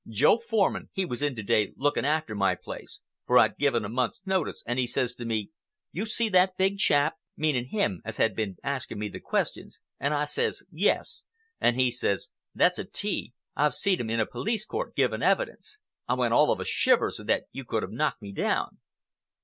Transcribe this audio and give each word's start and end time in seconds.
Joe 0.09 0.39
Forman, 0.39 0.89
he 0.93 1.05
was 1.05 1.21
in 1.21 1.35
to 1.35 1.43
day 1.43 1.73
looking 1.77 2.05
after 2.07 2.33
my 2.33 2.55
place, 2.55 3.01
for 3.27 3.37
I'd 3.37 3.59
given 3.59 3.85
a 3.85 3.87
month's 3.89 4.23
notice, 4.25 4.63
and 4.65 4.79
he 4.79 4.87
says 4.87 5.13
to 5.13 5.25
me, 5.25 5.51
'You 5.91 6.07
see 6.07 6.27
that 6.29 6.57
big 6.57 6.79
chap?'—meaning 6.79 7.65
him 7.65 8.01
as 8.03 8.17
had 8.17 8.35
been 8.35 8.55
asking 8.63 8.97
me 8.97 9.09
the 9.09 9.19
questions—and 9.19 10.11
I 10.11 10.25
says 10.25 10.63
'Yes!' 10.71 11.23
and 11.59 11.79
he 11.79 11.91
says, 11.91 12.29
'That's 12.55 12.79
a 12.79 12.85
'tee. 12.85 13.33
I've 13.55 13.75
seed 13.75 14.01
him 14.01 14.09
in 14.09 14.19
a 14.19 14.25
police 14.25 14.65
court, 14.65 14.95
giving 14.95 15.21
evidence.' 15.21 15.77
I 16.07 16.15
went 16.15 16.33
all 16.33 16.51
of 16.51 16.59
a 16.59 16.65
shiver 16.65 17.11
so 17.11 17.23
that 17.25 17.43
you 17.51 17.63
could 17.63 17.83
have 17.83 17.91
knocked 17.91 18.23
me 18.23 18.31
down." 18.31 18.79